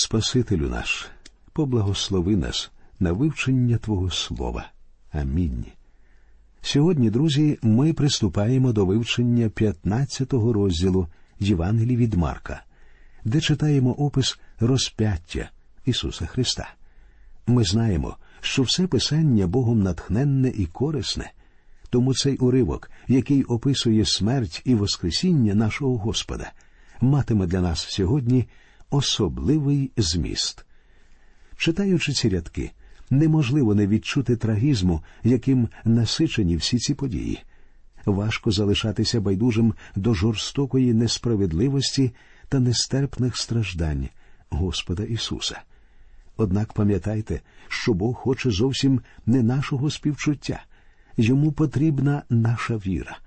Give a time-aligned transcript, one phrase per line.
[0.00, 1.08] Спасителю наш,
[1.52, 4.70] поблагослови нас на вивчення Твого Слова.
[5.12, 5.64] Амінь.
[6.60, 11.08] Сьогодні, друзі, ми приступаємо до вивчення 15-го розділу
[11.40, 12.62] Євангелії від Марка,
[13.24, 15.50] де читаємо опис розп'яття
[15.84, 16.68] Ісуса Христа.
[17.46, 21.32] Ми знаємо, що все писання Богом натхненне і корисне,
[21.90, 26.52] тому цей уривок, який описує смерть і Воскресіння нашого Господа,
[27.00, 28.48] матиме для нас сьогодні
[28.90, 30.64] особливий зміст.
[31.56, 32.70] Читаючи ці рядки,
[33.10, 37.42] неможливо не відчути трагізму, яким насичені всі ці події.
[38.04, 42.12] Важко залишатися байдужим до жорстокої несправедливості
[42.48, 44.08] та нестерпних страждань
[44.50, 45.60] Господа Ісуса.
[46.36, 50.62] Однак пам'ятайте, що Бог хоче зовсім не нашого співчуття,
[51.16, 53.18] йому потрібна наша віра.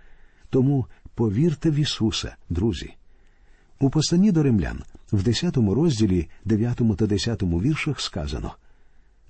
[0.49, 0.85] Тому
[1.15, 2.93] повірте в Ісуса, друзі.
[3.79, 8.55] У посланні до римлян в 10 розділі, 9 та 10 віршах сказано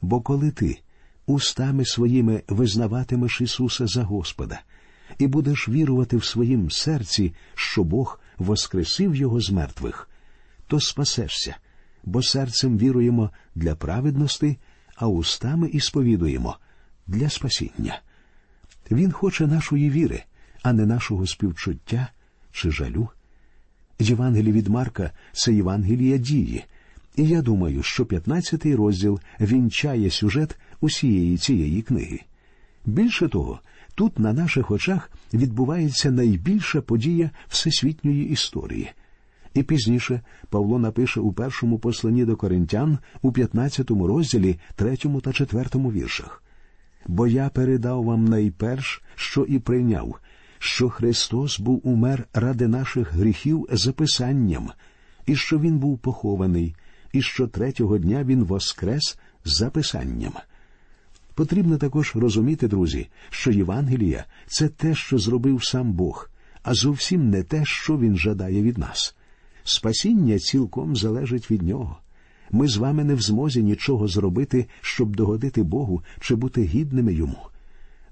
[0.01, 0.79] Бо коли ти
[1.25, 4.61] устами своїми визнаватимеш Ісуса за Господа
[5.17, 10.09] і будеш вірувати в своїм серці, що Бог воскресив Його з мертвих,
[10.67, 11.55] то спасешся,
[12.03, 14.57] бо серцем віруємо для праведності,
[14.95, 16.57] а устами і сповідуємо
[17.07, 18.01] для спасіння.
[18.91, 20.23] Він хоче нашої віри,
[20.63, 22.07] а не нашого співчуття
[22.51, 23.09] чи жалю.
[24.01, 26.63] Євангеліє від Марка це Євангелія дії,
[27.15, 32.19] і я думаю, що 15-й розділ вінчає сюжет усієї цієї книги.
[32.85, 33.59] Більше того,
[33.95, 38.89] тут на наших очах відбувається найбільша подія всесвітньої історії.
[39.53, 45.65] І пізніше Павло напише у першому посланні до коринтян у 15 розділі, 3 та 4
[45.75, 46.43] віршах.
[47.07, 50.19] Бо я передав вам найперш, що і прийняв,
[50.63, 54.69] що Христос був умер ради наших гріхів за Писанням,
[55.25, 56.75] і що Він був похований,
[57.13, 60.33] і що третього дня Він воскрес за Писанням.
[61.35, 66.29] Потрібно також розуміти, друзі, що Євангелія це те, що зробив сам Бог,
[66.63, 69.15] а зовсім не те, що Він жадає від нас.
[69.63, 71.97] Спасіння цілком залежить від нього.
[72.51, 77.50] Ми з вами не в змозі нічого зробити, щоб догодити Богу чи бути гідними йому.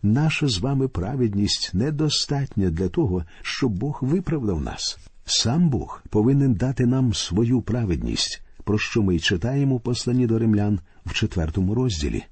[0.04, 4.98] Наша з вами праведність недостатня для того, щоб Бог виправдав нас.
[5.26, 10.40] Сам Бог повинен дати нам свою праведність, про що ми й читаємо в посланні до
[10.40, 12.24] римлян в четвертому розділі.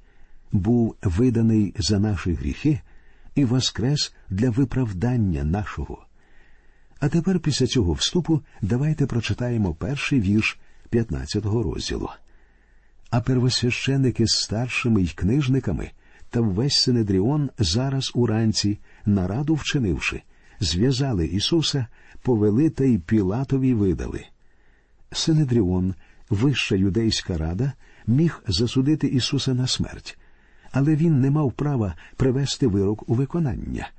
[0.51, 2.81] Був виданий за наші гріхи
[3.35, 6.05] і воскрес для виправдання нашого.
[6.99, 10.59] А тепер після цього вступу давайте прочитаємо перший вірш
[10.91, 12.09] 15-го розділу.
[13.09, 15.91] А первосвященики з старшими й книжниками
[16.29, 20.21] та весь Синедріон зараз уранці, нараду вчинивши,
[20.59, 21.87] зв'язали Ісуса,
[22.21, 24.25] повели та й Пілатові видали.
[25.11, 25.95] Синедріон,
[26.29, 27.73] вища юдейська рада,
[28.07, 30.17] міг засудити Ісуса на смерть,
[30.71, 33.89] але він не мав права привести вирок у виконання.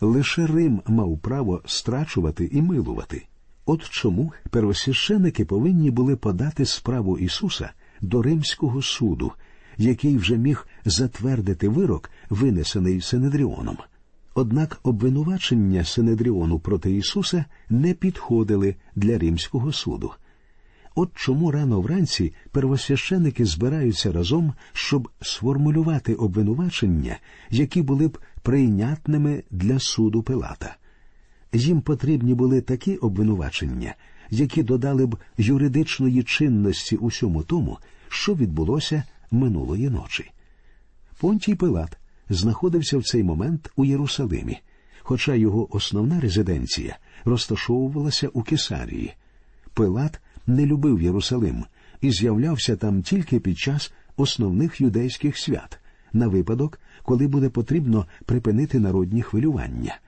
[0.00, 3.26] Лише Рим мав право страчувати і милувати.
[3.66, 7.70] От чому первосвященики повинні були подати справу Ісуса
[8.00, 9.32] до Римського суду,
[9.78, 13.76] який вже міг затвердити вирок, винесений Синедріоном.
[14.34, 20.12] Однак обвинувачення Синедріону проти Ісуса не підходили для Римського суду.
[20.94, 27.16] От чому рано вранці первосвященики збираються разом, щоб сформулювати обвинувачення,
[27.50, 30.76] які були б прийнятними для суду Пилата.
[31.52, 33.94] Їм потрібні були такі обвинувачення,
[34.30, 37.78] які додали б юридичної чинності усьому тому,
[38.08, 40.30] що відбулося минулої ночі.
[41.20, 41.98] Понтій Пилат
[42.28, 44.58] знаходився в цей момент у Єрусалимі,
[45.00, 49.14] хоча його основна резиденція розташовувалася у Кесарії.
[49.74, 51.64] Пилат не любив Єрусалим
[52.00, 55.78] і з'являвся там тільки під час основних юдейських свят,
[56.12, 59.98] на випадок, коли буде потрібно припинити народні хвилювання.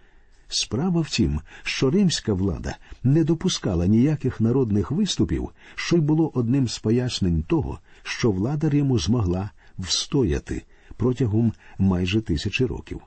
[0.49, 6.69] Справа в тім, що римська влада не допускала ніяких народних виступів, що й було одним
[6.69, 10.63] з пояснень того, що влада Риму змогла встояти
[10.97, 13.01] протягом майже тисячі років.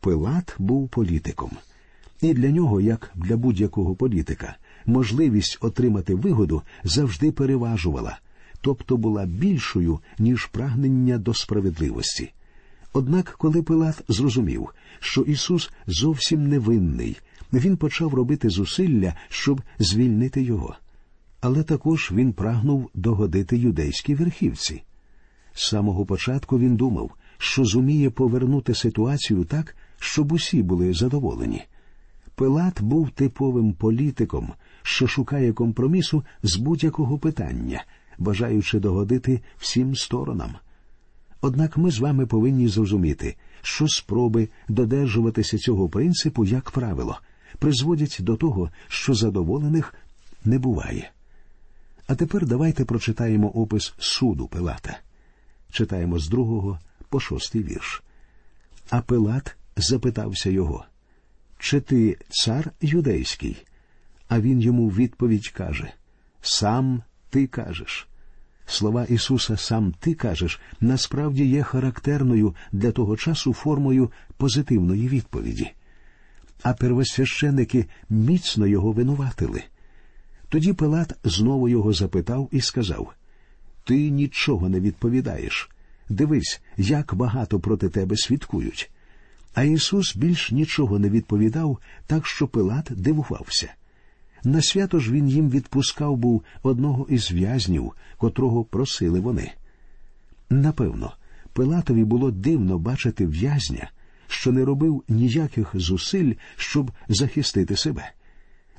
[0.00, 1.50] Пилат був політиком,
[2.22, 8.18] і для нього, як для будь-якого політика, можливість отримати вигоду завжди переважувала,
[8.60, 12.32] тобто була більшою, ніж прагнення до справедливості.
[12.92, 14.68] Однак, коли Пилат зрозумів,
[15.00, 17.16] що Ісус зовсім невинний,
[17.52, 20.76] він почав робити зусилля, щоб звільнити його.
[21.40, 24.82] Але також він прагнув догодити юдейській верхівці.
[25.52, 31.62] З самого початку він думав, що зуміє повернути ситуацію так, щоб усі були задоволені.
[32.34, 34.52] Пилат був типовим політиком,
[34.82, 37.84] що шукає компромісу з будь-якого питання,
[38.18, 40.54] бажаючи догодити всім сторонам.
[41.40, 47.18] Однак ми з вами повинні зрозуміти, що спроби додержуватися цього принципу, як правило,
[47.58, 49.94] призводять до того, що задоволених
[50.44, 51.10] не буває.
[52.10, 54.98] А тепер давайте прочитаємо опис суду Пилата.
[55.72, 56.78] Читаємо з другого
[57.08, 58.02] по шостий вірш.
[58.88, 60.84] А Пилат запитався його
[61.58, 63.66] Чи ти цар юдейський?
[64.28, 65.92] А він йому відповідь каже
[66.40, 68.08] Сам ти кажеш.
[68.66, 75.70] Слова Ісуса Сам ти кажеш насправді є характерною для того часу формою позитивної відповіді.
[76.62, 79.64] А первосвященики міцно його винуватили.
[80.50, 83.12] Тоді Пилат знову його запитав і сказав
[83.84, 85.70] Ти нічого не відповідаєш.
[86.08, 88.90] Дивись, як багато проти тебе свідкують.
[89.54, 93.72] А Ісус більш нічого не відповідав, так що Пилат дивувався.
[94.44, 99.52] На свято ж він їм відпускав був одного із в'язнів, котрого просили вони.
[100.50, 101.12] Напевно,
[101.52, 103.90] Пилатові було дивно бачити в'язня,
[104.26, 108.12] що не робив ніяких зусиль, щоб захистити себе.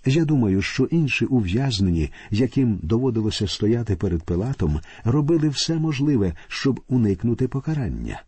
[0.06, 7.48] Я думаю, що інші ув'язнені, яким доводилося стояти перед Пилатом, робили все можливе, щоб уникнути
[7.48, 8.22] покарання.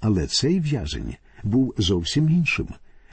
[0.00, 2.68] Але цей в'язень був зовсім іншим.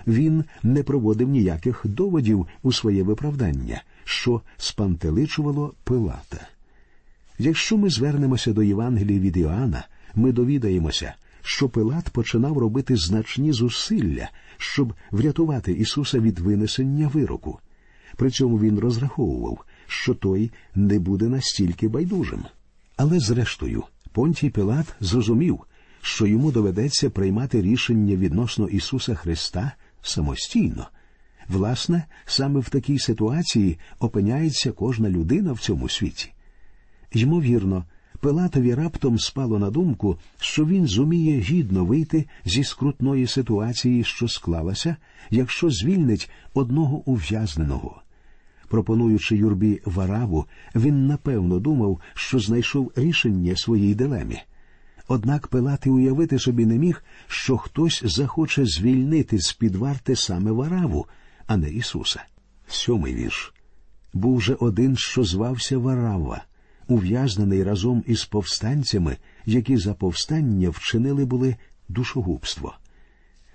[0.08, 6.48] Він не проводив ніяких доводів у своє виправдання, що спантеличувало Пилата.
[7.40, 14.30] Якщо ми звернемося до Євангелії від Іоанна, ми довідаємося, що Пилат починав робити значні зусилля,
[14.58, 17.60] щоб врятувати Ісуса від винесення вироку.
[18.20, 22.46] При цьому він розраховував, що той не буде настільки байдужим.
[22.98, 25.60] Але, зрештою, Понтій Пилат зрозумів,
[26.02, 29.72] що йому доведеться приймати рішення відносно Ісуса Христа
[30.02, 30.88] самостійно.
[31.48, 36.32] Власне, саме в такій ситуації опиняється кожна людина в цьому світі.
[37.14, 37.86] Ймовірно,
[38.20, 44.96] Пилатові раптом спало на думку, що він зуміє гідно вийти зі скрутної ситуації, що склалася,
[45.30, 48.02] якщо звільнить одного ув'язненого.
[48.70, 50.46] Пропонуючи юрбі вараву,
[50.76, 54.40] він напевно думав, що знайшов рішення своїй дилемі.
[55.08, 60.52] Однак Пилат і уявити собі не міг, що хтось захоче звільнити з під варти саме
[60.52, 61.08] Вараву,
[61.48, 62.24] а не Ісуса.
[62.68, 63.54] Сьомий вірш.
[64.14, 66.44] Був же один, що звався Варава,
[66.88, 71.56] ув'язнений разом із повстанцями, які за повстання вчинили були
[71.88, 72.74] душогубство.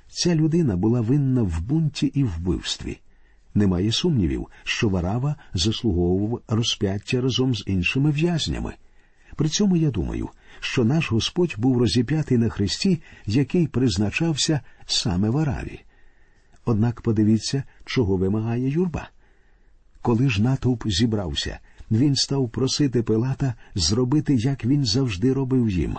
[0.08, 2.98] Ця людина була винна в бунті і вбивстві.
[3.54, 8.74] Немає сумнівів, що Варава заслуговував розп'яття разом з іншими в'язнями.
[9.36, 10.28] При цьому я думаю,
[10.60, 15.80] що наш Господь був розіп'ятий на Христі, який призначався саме Вараві.
[16.64, 19.08] Однак подивіться, чого вимагає юрба.
[20.02, 21.58] Коли ж натовп зібрався,
[21.90, 25.96] він став просити Пилата зробити, як він завжди робив їм.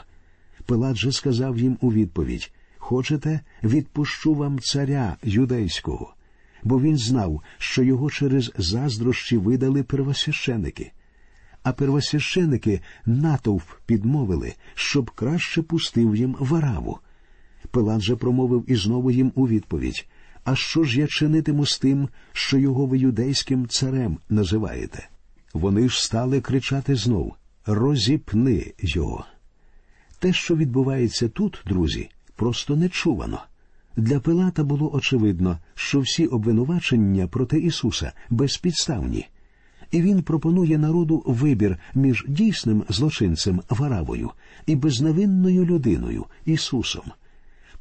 [0.66, 6.14] Пилат же сказав їм у відповідь Хочете, відпущу вам царя юдейського,
[6.65, 10.91] бо він знав, що його через заздрощі видали первосвященики.
[11.63, 17.00] А первосвященики натовп підмовили, щоб краще пустив їм вараву.
[17.71, 20.07] Пилат же промовив і знову їм у відповідь
[20.44, 25.09] А що ж я чинитиму з тим, що його ви юдейським царем називаєте?
[25.53, 27.35] Вони ж стали кричати знов
[27.65, 29.25] Розіпни його.
[30.19, 33.42] Те, що відбувається тут, друзі, просто нечувано.
[33.97, 39.28] Для Пилата було очевидно, що всі обвинувачення проти Ісуса безпідставні,
[39.92, 44.31] і він пропонує народу вибір між дійсним злочинцем Варавою
[44.66, 47.04] і безневинною людиною Ісусом.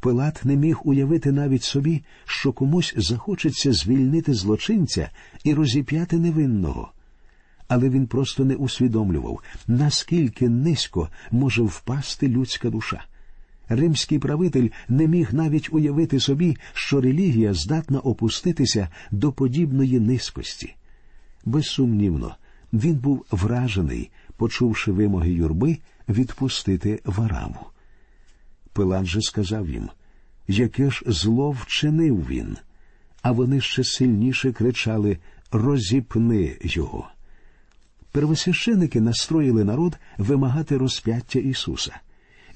[0.01, 5.11] Пилат не міг уявити навіть собі, що комусь захочеться звільнити злочинця
[5.45, 6.93] і розіп'яти невинного.
[7.69, 13.05] Але він просто не усвідомлював, наскільки низько може впасти людська душа.
[13.69, 20.75] Римський правитель не міг навіть уявити собі, що релігія здатна опуститися до подібної низькості.
[21.45, 22.37] Безсумнівно,
[22.73, 25.79] він був вражений, почувши вимоги юрби
[26.09, 27.67] відпустити вараву.
[28.73, 29.89] Пилат же сказав їм,
[30.49, 32.57] яке ж зло вчинив він,
[33.23, 35.19] а вони ще сильніше кричали
[35.53, 37.09] Розіпни його.
[38.13, 42.01] Первосвященики настроїли народ вимагати розп'яття Ісуса.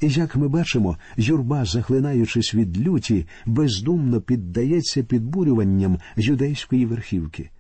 [0.01, 7.51] І як ми бачимо, юрба, захлинаючись від люті, бездумно піддається підбурюванням юдейської верхівки.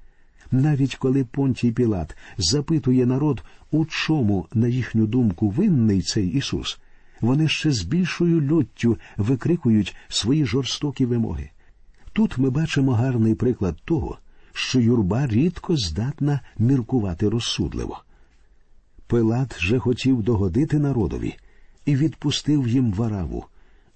[0.50, 6.78] Навіть коли Понтій Пілат запитує народ, у чому, на їхню думку, винний цей Ісус,
[7.20, 11.50] вони ще з більшою люттю викрикують свої жорстокі вимоги.
[12.12, 14.18] Тут ми бачимо гарний приклад того,
[14.52, 18.02] що юрба рідко здатна міркувати розсудливо.
[19.06, 21.36] Пилат же хотів догодити народові
[21.88, 23.44] і відпустив їм вараву,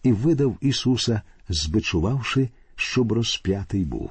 [0.02, 4.11] і видав Ісуса, збичувавши, щоб розп'ятий був.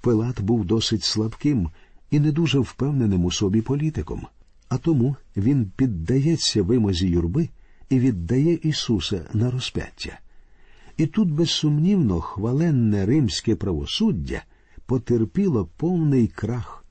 [0.00, 1.70] Пилат був досить слабким
[2.10, 4.26] і не дуже впевненим у собі політиком,
[4.68, 7.48] а тому він піддається вимозі юрби
[7.88, 10.18] і віддає Ісуса на розп'яття.
[10.96, 14.42] І тут безсумнівно хваленне римське правосуддя
[14.86, 16.84] потерпіло повний крах,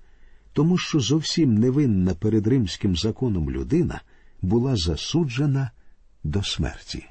[0.54, 4.02] тому що зовсім невинна перед римським законом людина
[4.42, 5.72] була засуджена
[6.24, 7.06] до смерті.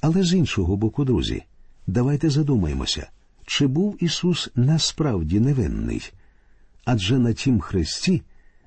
[0.00, 1.42] Але з іншого боку, друзі,
[1.86, 3.08] давайте задумаємося,
[3.46, 6.12] чи був Ісус насправді невинний?
[6.84, 8.22] Адже на тім хресті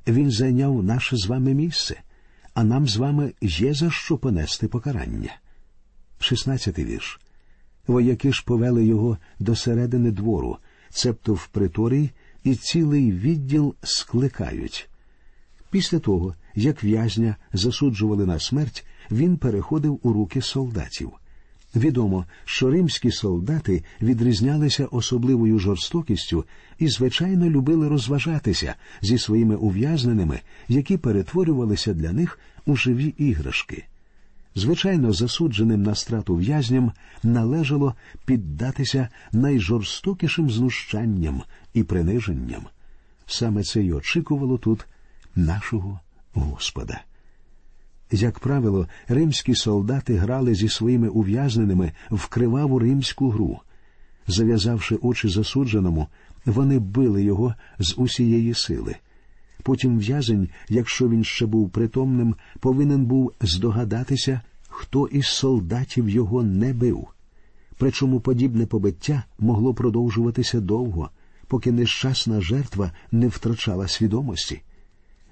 [0.08, 2.02] Він зайняв наше з вами місце,
[2.54, 5.36] а нам з вами є за що понести покарання.
[6.20, 7.20] Шістнадцятий вірш.
[7.88, 10.58] Вояки ж повели його до середини двору,
[10.90, 12.12] цебто в приторій,
[12.44, 14.90] і цілий відділ скликають.
[15.70, 21.12] Після того, як в'язня засуджували на смерть, він переходив у руки солдатів.
[21.76, 26.46] Відомо, що римські солдати відрізнялися особливою жорстокістю
[26.80, 33.86] і, звичайно, любили розважатися зі своїми ув'язненими, які перетворювалися для них у живі іграшки.
[34.56, 36.92] Звичайно, засудженим на страту в'язням
[37.24, 37.96] належало
[38.26, 41.42] піддатися найжорстокішим знущанням
[41.74, 42.62] і приниженням.
[43.26, 44.86] Саме це й очікувало тут
[45.36, 46.00] нашого
[46.40, 47.02] Господа.
[48.12, 53.60] Як правило, римські солдати грали зі своїми ув'язненими в криваву римську гру.
[54.28, 56.08] Зав'язавши очі засудженому,
[56.46, 58.96] вони били його з усієї сили.
[59.64, 66.74] Потім в'язень, якщо він ще був притомним, повинен був здогадатися, хто із солдатів його не
[66.74, 67.08] бив.
[67.78, 71.10] Причому подібне побиття могло продовжуватися довго,
[71.48, 74.62] поки нещасна жертва не втрачала свідомості.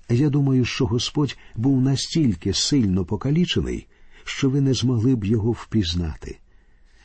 [0.09, 3.87] Я думаю, що Господь був настільки сильно покалічений,
[4.23, 6.37] що ви не змогли б його впізнати.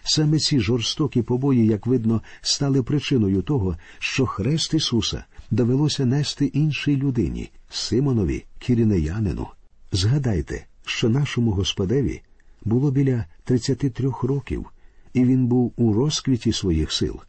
[0.04, 6.96] Саме ці жорстокі побої, як видно, стали причиною того, що хрест Ісуса довелося нести іншій
[6.96, 9.46] людині, Симонові, кірінеянину.
[9.92, 12.22] Згадайте, що нашому Господеві
[12.64, 14.66] було біля 33 років,
[15.14, 17.20] і він був у розквіті своїх сил.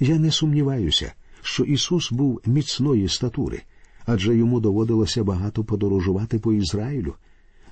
[0.00, 3.62] Я не сумніваюся, що Ісус був міцної статури
[4.06, 7.14] адже йому доводилося багато подорожувати по Ізраїлю.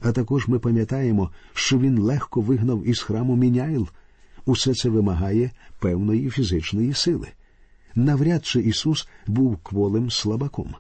[0.00, 3.88] А також ми пам'ятаємо, що він легко вигнав із храму Міняйл.
[4.44, 7.28] Усе це вимагає певної фізичної сили.
[7.94, 10.75] Навряд чи Ісус був кволим слабаком.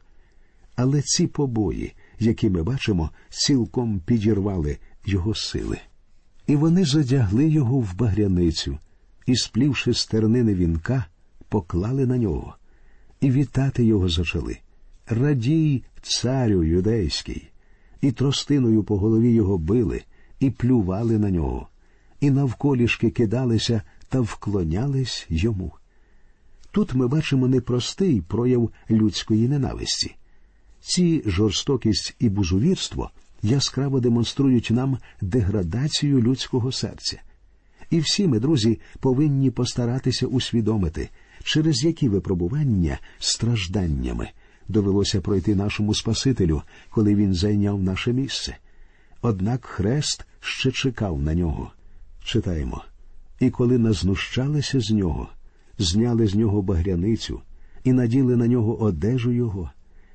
[0.76, 5.78] Але ці побої, які ми бачимо, цілком підірвали його сили.
[6.46, 8.78] І вони задягли його в багряницю
[9.26, 11.04] і, сплівши стернини вінка,
[11.48, 12.56] поклали на нього,
[13.20, 14.58] і вітати його зачали.
[15.10, 17.48] Радій, царю юдейський,
[18.00, 20.02] і тростиною по голові його били,
[20.40, 21.68] і плювали на нього,
[22.20, 25.72] і навколішки кидалися та вклонялись йому.
[26.70, 30.16] Тут ми бачимо непростий прояв людської ненависті.
[30.80, 33.10] Ці жорстокість і бузувірство
[33.42, 37.22] яскраво демонструють нам деградацію людського серця.
[37.90, 41.08] І всі ми, друзі, повинні постаратися усвідомити,
[41.44, 44.30] через які випробування стражданнями
[44.70, 48.56] довелося пройти нашому Спасителю, коли він зайняв наше місце.
[49.22, 51.70] Однак хрест ще чекав на нього.
[52.24, 52.84] Читаємо.
[53.40, 55.28] І коли назнущалися з нього,
[55.78, 57.40] зняли з нього багряницю
[57.84, 59.70] і наділи на нього одежу його,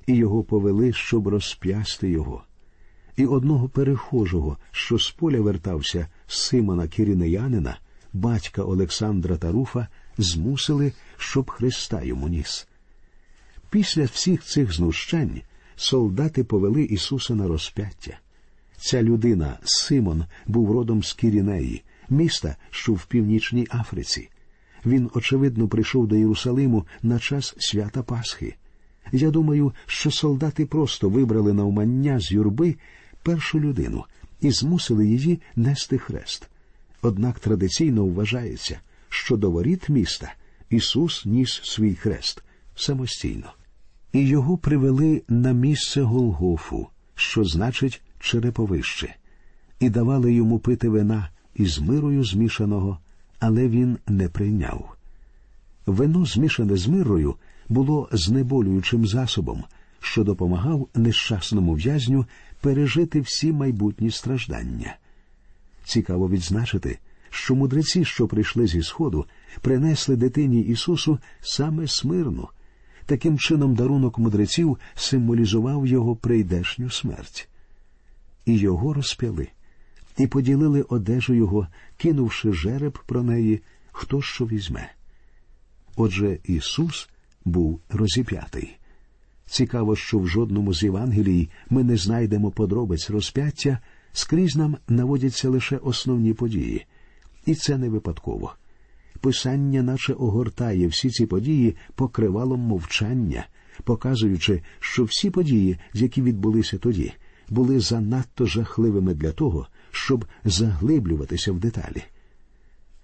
[0.08, 2.44] і його повели, щоб розп'ясти його.
[3.18, 7.78] І одного перехожого, що з поля вертався Симона Кірінеянина,
[8.14, 12.68] батька Олександра Таруфа, змусили, щоб Христа йому ніс.
[13.76, 15.42] Після всіх цих знущань
[15.76, 18.20] солдати повели Ісуса на розп'яття.
[18.78, 24.30] Ця людина, Симон, був родом з Кірінеї, міста, що в північній Африці.
[24.86, 28.56] Він, очевидно, прийшов до Єрусалиму на час свята Пасхи.
[29.12, 32.76] Я думаю, що солдати просто вибрали на умання з юрби
[33.24, 34.06] першу людину
[34.42, 36.50] і змусили її нести хрест.
[37.02, 38.80] Однак традиційно вважається,
[39.10, 40.34] що до воріт міста
[40.70, 42.44] Ісус ніс свій хрест
[42.76, 43.54] самостійно
[44.16, 49.16] і його привели на місце Голгофу, що значить череповище,
[49.80, 53.00] і давали йому пити вина із мирою змішаного,
[53.40, 54.96] але він не прийняв.
[55.86, 57.36] Вино, змішане з мирою,
[57.70, 59.64] було знеболюючим засобом,
[60.00, 62.26] що допомагав нещасному в'язню
[62.62, 64.96] пережити всі майбутні страждання.
[65.86, 69.26] Цікаво відзначити, що мудреці, що прийшли зі Сходу,
[69.62, 72.48] принесли дитині Ісусу саме смирну,
[73.06, 77.50] Таким чином, дарунок мудреців символізував його прийдешню смерть.
[78.46, 79.48] І його розп'яли,
[80.18, 84.92] і поділили одежу його, кинувши жереб про неї, хто що візьме.
[85.96, 87.10] Отже, Ісус
[87.46, 88.76] був розіп'ятий.
[89.46, 93.80] Цікаво, що в жодному з Євангелій ми не знайдемо подробиць розп'яття,
[94.14, 96.86] скрізь нам наводяться лише основні події,
[97.46, 98.54] і це не випадково.
[99.26, 103.48] Писання, наче огортає всі ці події покривалом мовчання,
[103.84, 107.14] показуючи, що всі події, які відбулися тоді,
[107.50, 112.04] були занадто жахливими для того, щоб заглиблюватися в деталі.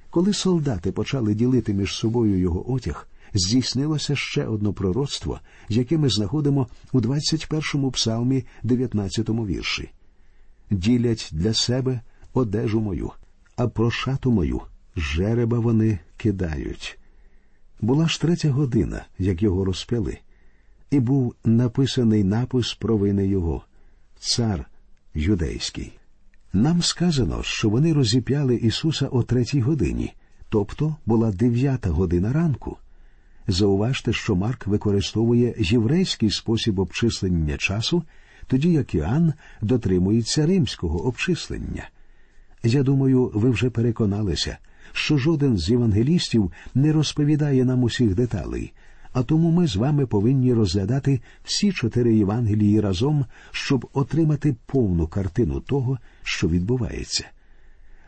[0.09, 6.67] Коли солдати почали ділити між собою його одяг, здійснилося ще одно пророцтво, яке ми знаходимо
[6.91, 9.91] у 21-му псалмі, 19-му вірші.
[10.71, 12.01] Ділять для себе
[12.33, 13.11] одежу мою,
[13.55, 14.61] а про шату мою
[14.95, 16.99] жереба вони кидають.
[17.81, 20.17] Була ж третя година, як його розп'яли,
[20.91, 23.63] і був написаний напис про вини його
[24.19, 24.65] цар
[25.13, 25.93] юдейський.
[26.53, 30.13] Нам сказано, що вони розіп'яли Ісуса о третій годині,
[30.49, 32.77] тобто була дев'ята година ранку.
[33.47, 38.03] Зауважте, що Марк використовує єврейський спосіб обчислення часу,
[38.47, 41.89] тоді як Іоанн дотримується римського обчислення.
[42.63, 44.57] Я думаю, ви вже переконалися,
[44.93, 48.73] що жоден з євангелістів не розповідає нам усіх деталей,
[49.13, 55.59] а тому ми з вами повинні розглядати всі чотири Євангелії разом, щоб отримати повну картину
[55.59, 57.25] того, що відбувається.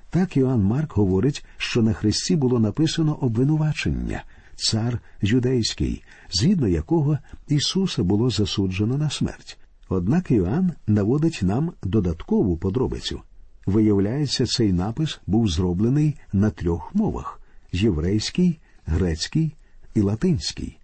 [0.10, 4.24] Так Іоанн Марк говорить, що на Христі було написано обвинувачення,
[4.56, 9.58] цар юдейський, згідно якого Ісуса було засуджено на смерть.
[9.90, 13.22] Однак Іоанн наводить нам додаткову подробицю.
[13.66, 17.40] Виявляється, цей напис був зроблений на трьох мовах
[17.72, 19.56] єврейський, грецький
[19.96, 20.78] і латинський.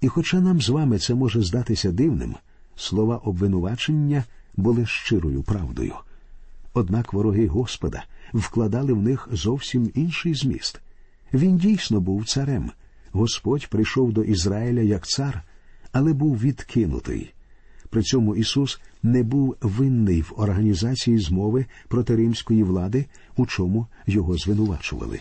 [0.00, 2.34] І хоча нам з вами це може здатися дивним,
[2.76, 4.24] слова обвинувачення
[4.56, 5.94] були щирою правдою.
[6.74, 10.80] Однак вороги Господа вкладали в них зовсім інший зміст.
[11.32, 12.70] Він дійсно був царем.
[13.12, 15.42] Господь прийшов до Ізраїля як цар,
[15.92, 17.32] але був відкинутий.
[17.90, 24.36] При цьому Ісус не був винний в організації змови проти римської влади, у чому його
[24.36, 25.20] звинувачували.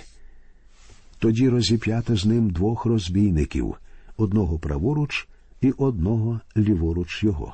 [1.20, 3.76] Тоді розіп'ята з ним двох розбійників
[4.18, 5.28] одного праворуч
[5.62, 7.54] і одного ліворуч його.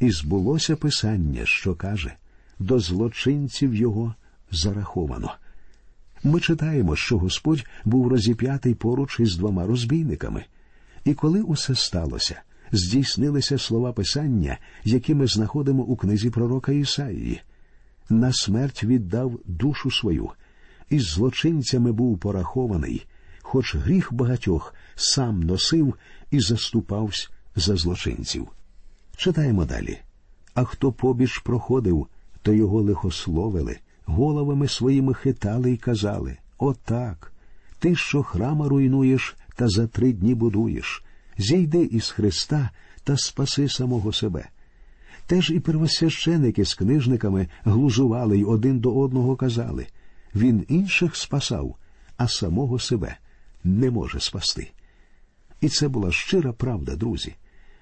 [0.00, 2.14] І збулося писання, що каже
[2.58, 4.14] до злочинців його
[4.50, 5.34] зараховано.
[6.24, 10.44] Ми читаємо, що Господь був розіп'ятий поруч із двома розбійниками,
[11.04, 17.40] і коли усе сталося, здійснилися слова Писання, які ми знаходимо у книзі пророка Ісаїї.
[18.10, 20.30] На смерть віддав душу свою,
[20.90, 23.06] і злочинцями був порахований,
[23.42, 25.94] хоч гріх багатьох сам носив
[26.30, 28.48] і заступався за злочинців.
[29.16, 29.98] Читаємо далі.
[30.54, 32.06] А хто побіж проходив,
[32.42, 37.32] то його лихословили, головами своїми хитали й казали Отак,
[37.78, 41.04] ти, що храма руйнуєш та за три дні будуєш,
[41.38, 42.70] зійди із Христа
[43.04, 44.48] та спаси самого себе.
[45.26, 49.86] Теж і первосвященики з книжниками глузували й один до одного казали
[50.34, 51.76] Він інших спасав,
[52.16, 53.16] а самого себе
[53.64, 54.70] не може спасти.
[55.60, 57.34] І це була щира правда, друзі.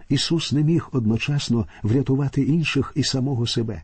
[0.09, 3.83] Ісус не міг одночасно врятувати інших і самого себе.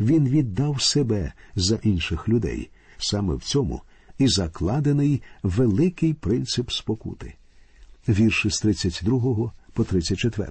[0.00, 2.70] Він віддав себе за інших людей.
[2.98, 3.82] Саме в цьому
[4.18, 7.34] і закладений великий принцип спокути.
[8.12, 10.50] Вірші з 32 по 34.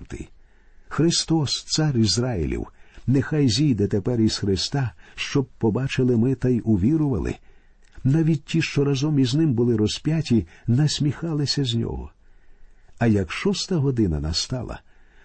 [0.88, 2.68] Христос, цар Ізраїлів,
[3.08, 7.36] нехай зійде тепер із Христа, щоб побачили ми та й увірували.
[8.04, 12.12] Навіть ті, що разом із ним були розп'яті, насміхалися з нього.
[12.98, 14.80] А як шоста година настала,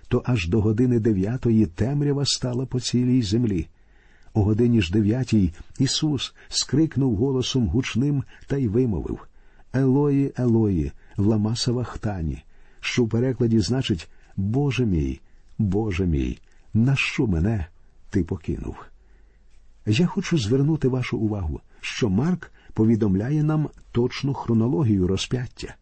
[0.08, 3.68] то аж до години дев'ятої темрява стала по цілій землі.
[4.34, 9.26] У годині ж дев'ятій Ісус скрикнув голосом гучним та й вимовив
[9.74, 12.44] Елої, Елої, влама Савахтані,
[12.80, 15.20] що в перекладі значить Боже мій,
[15.58, 16.38] Боже мій,
[16.74, 17.66] на що мене
[18.10, 18.76] ти покинув?
[19.86, 25.74] Я хочу звернути вашу увагу, що Марк повідомляє нам точну хронологію розп'яття.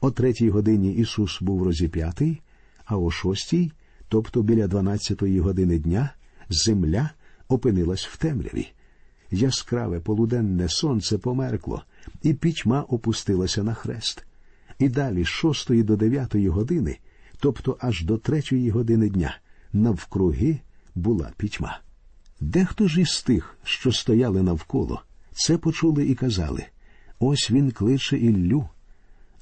[0.00, 2.40] О третій годині Ісус був розіп'ятий,
[2.84, 3.72] а о шостій,
[4.08, 6.10] тобто біля дванадцятої години дня,
[6.48, 7.10] земля
[7.48, 8.68] опинилась в темряві.
[9.30, 11.82] Яскраве полуденне сонце померкло,
[12.22, 14.24] і пітьма опустилася на хрест.
[14.78, 16.98] І далі з шостої до дев'ятої години,
[17.40, 19.36] тобто аж до третьої години дня,
[19.72, 20.60] навкруги
[20.94, 21.80] була пітьма.
[22.40, 26.64] Дехто ж із тих, що стояли навколо, це почули і казали
[27.18, 28.68] ось він кличе Іллю.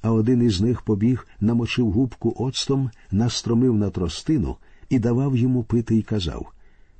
[0.01, 4.57] а один із них побіг, намочив губку оцтом, настромив на тростину
[4.89, 6.51] і давав йому пити і казав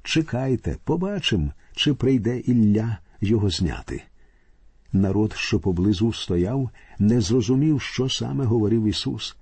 [0.04, 4.04] Чекайте, побачим, чи прийде Ілля його зняти.
[4.94, 9.36] Народ, що поблизу стояв, не зрозумів, що саме говорив Ісус.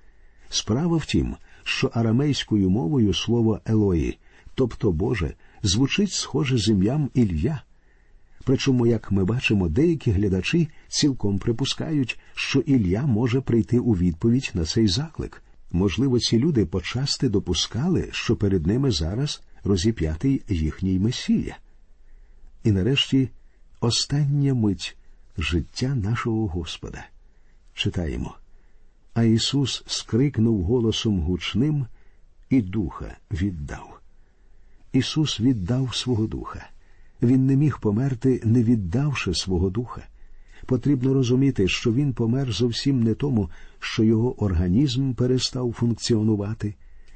[0.50, 4.18] Справа в тім, що арамейською мовою слово Елої,
[4.56, 5.34] тобто Боже,
[5.64, 7.62] звучить схоже з ім'ям Ілля.
[8.44, 14.66] Причому, як ми бачимо, деякі глядачі цілком припускають, що Ілля може прийти у відповідь на
[14.66, 15.44] цей заклик.
[15.72, 21.58] Можливо, ці люди почасти допускали, що перед ними зараз розіп'ятий їхній Месія.
[22.64, 23.30] І нарешті
[23.80, 24.98] остання мить
[25.38, 27.06] життя нашого Господа.
[27.74, 28.36] Читаємо.
[29.14, 31.86] А Ісус скрикнув голосом гучним
[32.50, 34.00] і духа віддав.
[34.94, 36.70] Ісус віддав свого духа.
[37.22, 40.08] Він не міг померти, не віддавши свого духа.
[40.66, 46.76] Потрібно розуміти, що він помер зовсім не тому, що його організм перестав функціонувати.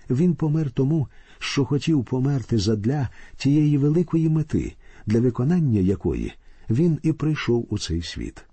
[0.10, 1.08] Він помер тому,
[1.40, 4.74] що хотів померти задля тієї великої мети,
[5.06, 6.34] для виконання якої
[6.70, 8.46] він і прийшов у цей світ.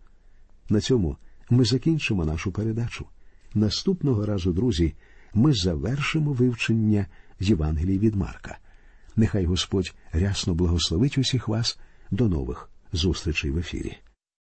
[0.69, 1.17] На цьому
[1.51, 3.07] ми закінчимо нашу передачу.
[3.55, 4.95] Наступного разу, друзі,
[5.35, 7.07] ми завершимо вивчення
[7.41, 8.59] Євангелії від Марка.
[9.17, 11.79] Нехай Господь рясно благословить усіх вас
[12.11, 13.97] до нових зустрічей в ефірі.